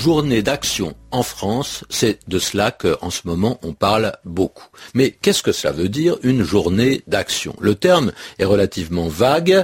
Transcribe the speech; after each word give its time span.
Journée 0.00 0.40
d'action 0.40 0.94
en 1.10 1.22
France, 1.22 1.84
c'est 1.90 2.20
de 2.26 2.38
cela 2.38 2.70
qu'en 2.70 3.10
ce 3.10 3.20
moment 3.26 3.60
on 3.62 3.74
parle 3.74 4.12
beaucoup. 4.24 4.68
Mais 4.94 5.10
qu'est-ce 5.10 5.42
que 5.42 5.52
cela 5.52 5.74
veut 5.74 5.90
dire 5.90 6.16
une 6.22 6.42
journée 6.42 7.02
d'action? 7.06 7.54
Le 7.60 7.74
terme 7.74 8.12
est 8.38 8.46
relativement 8.46 9.08
vague, 9.08 9.62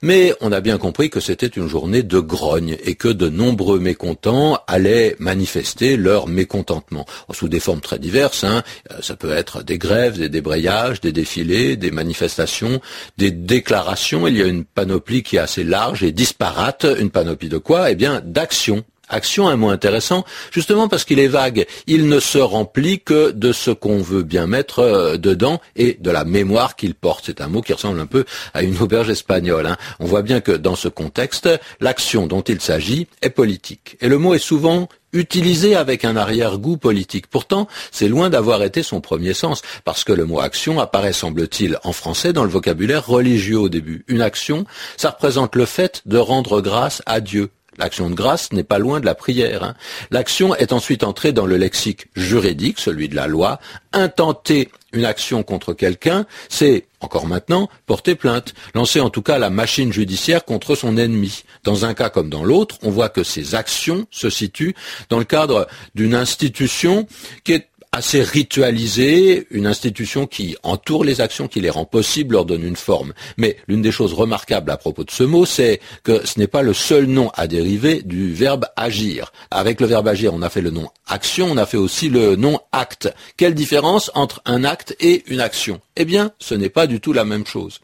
mais 0.00 0.34
on 0.40 0.52
a 0.52 0.62
bien 0.62 0.78
compris 0.78 1.10
que 1.10 1.20
c'était 1.20 1.48
une 1.48 1.68
journée 1.68 2.02
de 2.02 2.18
grogne 2.18 2.78
et 2.82 2.94
que 2.94 3.08
de 3.08 3.28
nombreux 3.28 3.78
mécontents 3.78 4.58
allaient 4.68 5.16
manifester 5.18 5.98
leur 5.98 6.28
mécontentement 6.28 7.04
sous 7.32 7.50
des 7.50 7.60
formes 7.60 7.82
très 7.82 7.98
diverses. 7.98 8.42
Hein. 8.42 8.62
Euh, 8.90 9.02
ça 9.02 9.16
peut 9.16 9.32
être 9.32 9.62
des 9.62 9.76
grèves, 9.76 10.16
des 10.16 10.30
débrayages, 10.30 11.02
des 11.02 11.12
défilés, 11.12 11.76
des 11.76 11.90
manifestations, 11.90 12.80
des 13.18 13.32
déclarations. 13.32 14.26
Il 14.28 14.38
y 14.38 14.42
a 14.42 14.46
une 14.46 14.64
panoplie 14.64 15.22
qui 15.22 15.36
est 15.36 15.40
assez 15.40 15.62
large 15.62 16.02
et 16.02 16.12
disparate. 16.12 16.86
Une 16.98 17.10
panoplie 17.10 17.50
de 17.50 17.58
quoi? 17.58 17.90
Eh 17.90 17.96
bien, 17.96 18.22
d'actions 18.24 18.82
Action, 19.08 19.48
un 19.48 19.56
mot 19.56 19.68
intéressant, 19.68 20.24
justement 20.50 20.88
parce 20.88 21.04
qu'il 21.04 21.18
est 21.18 21.28
vague. 21.28 21.66
Il 21.86 22.08
ne 22.08 22.20
se 22.20 22.38
remplit 22.38 23.00
que 23.00 23.30
de 23.30 23.52
ce 23.52 23.70
qu'on 23.70 23.98
veut 23.98 24.22
bien 24.22 24.46
mettre 24.46 24.78
euh, 24.80 25.16
dedans 25.16 25.60
et 25.76 25.98
de 26.00 26.10
la 26.10 26.24
mémoire 26.24 26.76
qu'il 26.76 26.94
porte. 26.94 27.24
C'est 27.26 27.40
un 27.40 27.48
mot 27.48 27.60
qui 27.60 27.72
ressemble 27.72 28.00
un 28.00 28.06
peu 28.06 28.24
à 28.54 28.62
une 28.62 28.80
auberge 28.80 29.10
espagnole. 29.10 29.66
Hein. 29.66 29.76
On 30.00 30.06
voit 30.06 30.22
bien 30.22 30.40
que 30.40 30.52
dans 30.52 30.76
ce 30.76 30.88
contexte, 30.88 31.48
l'action 31.80 32.26
dont 32.26 32.42
il 32.42 32.60
s'agit 32.60 33.06
est 33.22 33.30
politique. 33.30 33.96
Et 34.00 34.08
le 34.08 34.18
mot 34.18 34.34
est 34.34 34.38
souvent 34.38 34.88
utilisé 35.14 35.76
avec 35.76 36.04
un 36.04 36.16
arrière-goût 36.16 36.76
politique. 36.76 37.28
Pourtant, 37.28 37.68
c'est 37.90 38.08
loin 38.08 38.28
d'avoir 38.28 38.62
été 38.62 38.82
son 38.82 39.00
premier 39.00 39.32
sens, 39.32 39.62
parce 39.84 40.04
que 40.04 40.12
le 40.12 40.26
mot 40.26 40.40
action 40.40 40.80
apparaît, 40.80 41.12
semble-t-il, 41.12 41.78
en 41.84 41.92
français 41.92 42.32
dans 42.32 42.44
le 42.44 42.50
vocabulaire 42.50 43.06
religieux 43.06 43.58
au 43.58 43.68
début. 43.68 44.04
Une 44.08 44.20
action, 44.20 44.66
ça 44.96 45.10
représente 45.10 45.54
le 45.54 45.64
fait 45.64 46.02
de 46.04 46.18
rendre 46.18 46.60
grâce 46.60 47.00
à 47.06 47.20
Dieu, 47.20 47.50
L'action 47.78 48.08
de 48.08 48.14
grâce 48.14 48.52
n'est 48.52 48.64
pas 48.64 48.78
loin 48.78 49.00
de 49.00 49.06
la 49.06 49.14
prière. 49.14 49.62
Hein. 49.62 49.74
L'action 50.10 50.54
est 50.54 50.72
ensuite 50.72 51.04
entrée 51.04 51.32
dans 51.32 51.46
le 51.46 51.56
lexique 51.56 52.06
juridique, 52.14 52.78
celui 52.78 53.08
de 53.08 53.16
la 53.16 53.26
loi. 53.26 53.58
Intenter 53.92 54.70
une 54.92 55.04
action 55.04 55.42
contre 55.42 55.72
quelqu'un, 55.72 56.24
c'est, 56.48 56.86
encore 57.00 57.26
maintenant, 57.26 57.68
porter 57.86 58.14
plainte, 58.14 58.54
lancer 58.74 59.00
en 59.00 59.10
tout 59.10 59.22
cas 59.22 59.38
la 59.38 59.50
machine 59.50 59.92
judiciaire 59.92 60.44
contre 60.44 60.76
son 60.76 60.96
ennemi. 60.96 61.42
Dans 61.64 61.84
un 61.84 61.94
cas 61.94 62.10
comme 62.10 62.30
dans 62.30 62.44
l'autre, 62.44 62.78
on 62.82 62.90
voit 62.90 63.08
que 63.08 63.24
ces 63.24 63.54
actions 63.54 64.06
se 64.10 64.30
situent 64.30 64.74
dans 65.08 65.18
le 65.18 65.24
cadre 65.24 65.66
d'une 65.94 66.14
institution 66.14 67.06
qui 67.42 67.52
est 67.52 67.68
assez 67.94 68.22
ritualisée, 68.22 69.46
une 69.52 69.68
institution 69.68 70.26
qui 70.26 70.56
entoure 70.64 71.04
les 71.04 71.20
actions, 71.20 71.46
qui 71.46 71.60
les 71.60 71.70
rend 71.70 71.84
possibles, 71.84 72.34
leur 72.34 72.44
donne 72.44 72.64
une 72.64 72.74
forme. 72.74 73.14
Mais 73.36 73.56
l'une 73.68 73.82
des 73.82 73.92
choses 73.92 74.12
remarquables 74.12 74.72
à 74.72 74.76
propos 74.76 75.04
de 75.04 75.12
ce 75.12 75.22
mot, 75.22 75.46
c'est 75.46 75.80
que 76.02 76.26
ce 76.26 76.40
n'est 76.40 76.48
pas 76.48 76.62
le 76.62 76.74
seul 76.74 77.06
nom 77.06 77.30
à 77.34 77.46
dériver 77.46 78.02
du 78.02 78.32
verbe 78.32 78.66
agir. 78.76 79.32
Avec 79.52 79.80
le 79.80 79.86
verbe 79.86 80.08
agir, 80.08 80.34
on 80.34 80.42
a 80.42 80.50
fait 80.50 80.60
le 80.60 80.70
nom 80.70 80.88
action, 81.06 81.46
on 81.52 81.56
a 81.56 81.66
fait 81.66 81.76
aussi 81.76 82.08
le 82.08 82.34
nom 82.34 82.58
acte. 82.72 83.14
Quelle 83.36 83.54
différence 83.54 84.10
entre 84.14 84.42
un 84.44 84.64
acte 84.64 84.96
et 84.98 85.22
une 85.28 85.40
action? 85.40 85.80
Eh 85.94 86.04
bien, 86.04 86.32
ce 86.40 86.56
n'est 86.56 86.70
pas 86.70 86.88
du 86.88 87.00
tout 87.00 87.12
la 87.12 87.24
même 87.24 87.46
chose. 87.46 87.80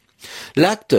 L'acte, 0.57 0.97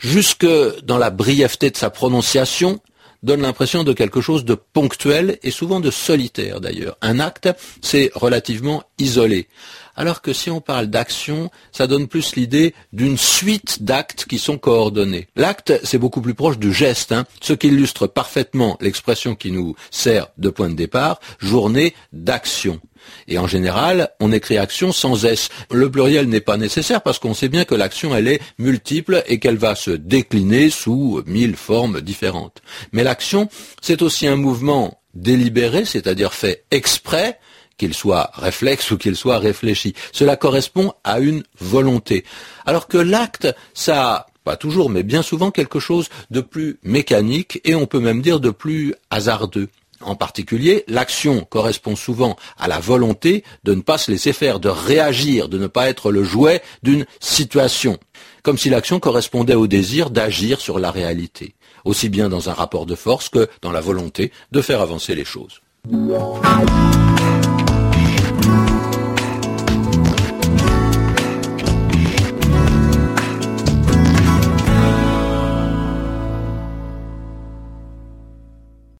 jusque 0.00 0.46
dans 0.84 0.98
la 0.98 1.08
brièveté 1.08 1.70
de 1.70 1.78
sa 1.78 1.88
prononciation, 1.88 2.78
donne 3.22 3.42
l'impression 3.42 3.84
de 3.84 3.92
quelque 3.92 4.20
chose 4.20 4.44
de 4.44 4.54
ponctuel 4.54 5.38
et 5.42 5.50
souvent 5.50 5.80
de 5.80 5.90
solitaire 5.90 6.60
d'ailleurs. 6.60 6.96
Un 7.02 7.20
acte, 7.20 7.48
c'est 7.82 8.10
relativement 8.14 8.82
isolé. 8.98 9.48
Alors 9.96 10.22
que 10.22 10.32
si 10.32 10.50
on 10.50 10.60
parle 10.60 10.86
d'action, 10.86 11.50
ça 11.72 11.86
donne 11.86 12.08
plus 12.08 12.34
l'idée 12.36 12.74
d'une 12.92 13.18
suite 13.18 13.82
d'actes 13.82 14.24
qui 14.24 14.38
sont 14.38 14.56
coordonnés. 14.56 15.28
L'acte, 15.36 15.78
c'est 15.84 15.98
beaucoup 15.98 16.22
plus 16.22 16.34
proche 16.34 16.58
du 16.58 16.72
geste, 16.72 17.12
hein, 17.12 17.26
ce 17.40 17.52
qui 17.52 17.68
illustre 17.68 18.06
parfaitement 18.06 18.78
l'expression 18.80 19.34
qui 19.34 19.50
nous 19.50 19.74
sert 19.90 20.28
de 20.38 20.48
point 20.48 20.70
de 20.70 20.74
départ, 20.74 21.20
journée 21.38 21.94
d'action. 22.12 22.80
Et 23.28 23.38
en 23.38 23.46
général, 23.46 24.10
on 24.20 24.32
écrit 24.32 24.58
action 24.58 24.92
sans 24.92 25.24
S. 25.24 25.48
Le 25.70 25.90
pluriel 25.90 26.28
n'est 26.28 26.40
pas 26.40 26.56
nécessaire 26.56 27.02
parce 27.02 27.18
qu'on 27.18 27.34
sait 27.34 27.48
bien 27.48 27.64
que 27.64 27.74
l'action, 27.74 28.14
elle 28.14 28.28
est 28.28 28.40
multiple 28.58 29.22
et 29.26 29.38
qu'elle 29.38 29.56
va 29.56 29.74
se 29.74 29.90
décliner 29.90 30.70
sous 30.70 31.22
mille 31.26 31.56
formes 31.56 32.00
différentes. 32.00 32.62
Mais 32.92 33.04
l'action, 33.04 33.48
c'est 33.80 34.02
aussi 34.02 34.26
un 34.26 34.36
mouvement 34.36 35.00
délibéré, 35.14 35.84
c'est-à-dire 35.84 36.34
fait 36.34 36.64
exprès, 36.70 37.38
qu'il 37.76 37.94
soit 37.94 38.30
réflexe 38.34 38.90
ou 38.90 38.98
qu'il 38.98 39.16
soit 39.16 39.38
réfléchi. 39.38 39.94
Cela 40.12 40.36
correspond 40.36 40.92
à 41.02 41.18
une 41.18 41.42
volonté. 41.58 42.26
Alors 42.66 42.88
que 42.88 42.98
l'acte, 42.98 43.48
ça 43.72 44.26
pas 44.44 44.56
toujours, 44.56 44.90
mais 44.90 45.02
bien 45.02 45.22
souvent 45.22 45.50
quelque 45.50 45.80
chose 45.80 46.08
de 46.30 46.40
plus 46.40 46.78
mécanique 46.82 47.60
et 47.64 47.74
on 47.74 47.86
peut 47.86 48.00
même 48.00 48.22
dire 48.22 48.40
de 48.40 48.50
plus 48.50 48.94
hasardeux. 49.10 49.68
En 50.02 50.16
particulier, 50.16 50.84
l'action 50.88 51.44
correspond 51.44 51.94
souvent 51.94 52.36
à 52.58 52.68
la 52.68 52.80
volonté 52.80 53.44
de 53.64 53.74
ne 53.74 53.82
pas 53.82 53.98
se 53.98 54.10
laisser 54.10 54.32
faire, 54.32 54.58
de 54.58 54.68
réagir, 54.68 55.48
de 55.48 55.58
ne 55.58 55.66
pas 55.66 55.88
être 55.88 56.10
le 56.10 56.24
jouet 56.24 56.62
d'une 56.82 57.04
situation, 57.20 57.98
comme 58.42 58.56
si 58.56 58.70
l'action 58.70 58.98
correspondait 58.98 59.54
au 59.54 59.66
désir 59.66 60.10
d'agir 60.10 60.60
sur 60.60 60.78
la 60.78 60.90
réalité, 60.90 61.54
aussi 61.84 62.08
bien 62.08 62.28
dans 62.30 62.48
un 62.48 62.54
rapport 62.54 62.86
de 62.86 62.94
force 62.94 63.28
que 63.28 63.48
dans 63.60 63.72
la 63.72 63.80
volonté 63.80 64.32
de 64.52 64.62
faire 64.62 64.80
avancer 64.80 65.14
les 65.14 65.24
choses. 65.26 65.60